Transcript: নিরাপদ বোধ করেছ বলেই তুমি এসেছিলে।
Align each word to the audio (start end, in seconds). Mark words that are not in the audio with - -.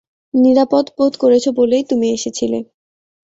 নিরাপদ 0.33 0.85
বোধ 0.97 1.13
করেছ 1.17 1.45
বলেই 1.57 1.83
তুমি 1.83 2.07
এসেছিলে। 2.11 2.59